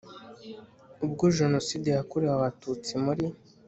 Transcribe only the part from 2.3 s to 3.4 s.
Abatutsi muri